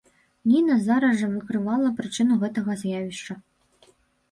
Ніна 0.51 0.77
зараз 0.85 1.19
жа 1.19 1.29
выкрывала 1.35 1.93
прычыну 2.01 2.41
гэтага 2.47 2.81
з'явішча. 2.83 3.39